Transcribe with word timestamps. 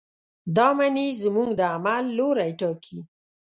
دا 0.55 0.67
معنی 0.77 1.07
زموږ 1.23 1.49
د 1.59 1.61
عمل 1.73 2.03
لوری 2.17 2.51
ټاکي. 2.59 2.99